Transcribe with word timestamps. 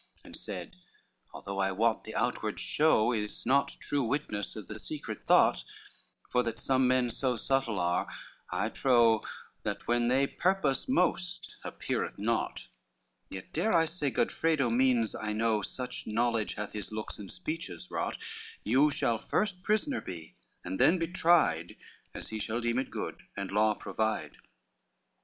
XLI 0.01 0.25
And 0.25 0.35
said, 0.35 0.75
"Although 1.31 1.59
I 1.59 1.71
wot 1.71 2.05
the 2.05 2.15
outward 2.15 2.59
show 2.59 3.11
Is 3.13 3.45
not 3.45 3.77
true 3.79 4.01
witness 4.01 4.55
of 4.55 4.67
the 4.67 4.79
secret 4.79 5.27
thought, 5.27 5.63
For 6.31 6.41
that 6.41 6.59
some 6.59 6.87
men 6.87 7.11
so 7.11 7.37
subtle 7.37 7.79
are, 7.79 8.07
I 8.49 8.69
trow, 8.69 9.21
That 9.61 9.87
what 9.87 10.09
they 10.09 10.25
purpose 10.25 10.89
most 10.89 11.55
appeareth 11.63 12.17
naught; 12.17 12.67
Yet 13.29 13.53
dare 13.53 13.73
I 13.73 13.85
say 13.85 14.09
Godfredo 14.09 14.71
means, 14.71 15.13
I 15.13 15.33
know, 15.33 15.61
Such 15.61 16.07
knowledge 16.07 16.55
hath 16.55 16.73
his 16.73 16.91
looks 16.91 17.19
and 17.19 17.31
speeches 17.31 17.91
wrought, 17.91 18.17
You 18.63 18.89
shall 18.89 19.19
first 19.19 19.61
prisoner 19.61 20.01
be, 20.01 20.33
and 20.63 20.79
then 20.79 20.97
be 20.97 21.09
tried 21.09 21.75
As 22.15 22.29
he 22.29 22.39
shall 22.39 22.59
deem 22.59 22.79
it 22.79 22.89
good 22.89 23.21
and 23.37 23.51
law 23.51 23.75
provide." 23.75 24.37